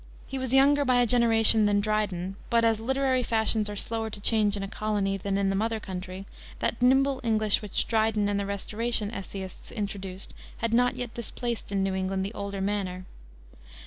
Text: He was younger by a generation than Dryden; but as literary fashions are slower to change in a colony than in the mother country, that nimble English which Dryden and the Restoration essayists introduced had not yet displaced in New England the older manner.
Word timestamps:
He 0.25 0.39
was 0.39 0.51
younger 0.51 0.83
by 0.83 0.99
a 0.99 1.05
generation 1.05 1.67
than 1.67 1.79
Dryden; 1.79 2.35
but 2.49 2.65
as 2.65 2.79
literary 2.79 3.21
fashions 3.21 3.69
are 3.69 3.75
slower 3.75 4.09
to 4.09 4.19
change 4.19 4.57
in 4.57 4.63
a 4.63 4.67
colony 4.67 5.15
than 5.15 5.37
in 5.37 5.51
the 5.51 5.55
mother 5.55 5.79
country, 5.79 6.25
that 6.57 6.81
nimble 6.81 7.21
English 7.23 7.61
which 7.61 7.87
Dryden 7.87 8.27
and 8.27 8.39
the 8.39 8.47
Restoration 8.47 9.11
essayists 9.13 9.71
introduced 9.71 10.33
had 10.57 10.73
not 10.73 10.95
yet 10.95 11.13
displaced 11.13 11.71
in 11.71 11.83
New 11.83 11.93
England 11.93 12.25
the 12.25 12.33
older 12.33 12.61
manner. 12.61 13.05